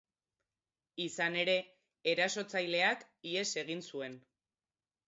[1.05, 1.55] Izan ere,
[2.15, 4.23] erasotzaileak ihes egin zuen.